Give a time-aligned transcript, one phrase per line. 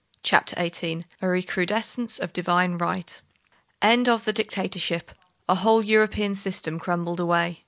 [0.23, 3.21] CHAPTER XVIII—A RECRUDESCENCE OF DIVINE RIGHT
[3.83, 5.11] End of the dictatorship.
[5.47, 7.59] A whole European system crumbled away.